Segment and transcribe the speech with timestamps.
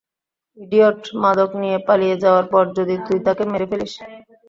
[0.57, 3.93] Idiot, মাদক নিয়ে পালিয়ে যাওয়ার পর, যদি তুই তাকে মেরে ফেলিস।